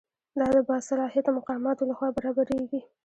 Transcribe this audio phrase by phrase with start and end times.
[0.39, 2.79] دا د باصلاحیته مقاماتو لخوا برابریږي.